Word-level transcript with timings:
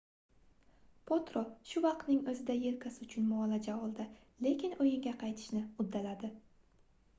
potro 1.09 1.43
shu 1.71 1.83
vaqtning 1.83 2.21
oʻzida 2.31 2.55
yelkasi 2.63 3.05
uchun 3.07 3.29
muolaja 3.35 3.77
oldi 3.89 4.09
lekin 4.49 4.75
oʻyinga 4.87 5.15
qaytishni 5.23 5.65
uddaladi 5.87 6.35